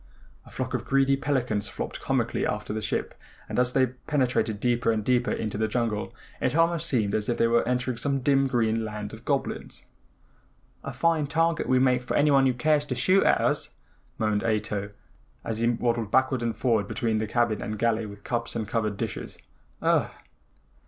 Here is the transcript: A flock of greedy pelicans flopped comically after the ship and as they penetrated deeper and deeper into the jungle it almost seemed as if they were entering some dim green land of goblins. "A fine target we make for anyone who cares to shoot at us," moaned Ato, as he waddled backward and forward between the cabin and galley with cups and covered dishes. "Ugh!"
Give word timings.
A 0.47 0.49
flock 0.49 0.73
of 0.73 0.83
greedy 0.83 1.15
pelicans 1.15 1.67
flopped 1.67 2.01
comically 2.01 2.43
after 2.43 2.73
the 2.73 2.81
ship 2.81 3.13
and 3.47 3.59
as 3.59 3.71
they 3.73 3.85
penetrated 3.85 4.59
deeper 4.59 4.91
and 4.91 5.05
deeper 5.05 5.29
into 5.31 5.59
the 5.59 5.67
jungle 5.67 6.11
it 6.41 6.55
almost 6.55 6.87
seemed 6.89 7.13
as 7.13 7.29
if 7.29 7.37
they 7.37 7.45
were 7.45 7.61
entering 7.67 7.97
some 7.97 8.21
dim 8.21 8.47
green 8.47 8.83
land 8.83 9.13
of 9.13 9.25
goblins. 9.25 9.85
"A 10.83 10.91
fine 10.91 11.27
target 11.27 11.69
we 11.69 11.77
make 11.77 12.01
for 12.01 12.17
anyone 12.17 12.47
who 12.47 12.53
cares 12.55 12.85
to 12.85 12.95
shoot 12.95 13.23
at 13.25 13.41
us," 13.41 13.75
moaned 14.17 14.43
Ato, 14.43 14.89
as 15.43 15.59
he 15.59 15.67
waddled 15.67 16.09
backward 16.09 16.41
and 16.41 16.57
forward 16.57 16.87
between 16.87 17.19
the 17.19 17.27
cabin 17.27 17.61
and 17.61 17.77
galley 17.77 18.07
with 18.07 18.23
cups 18.23 18.55
and 18.55 18.67
covered 18.67 18.97
dishes. 18.97 19.37
"Ugh!" 19.83 20.09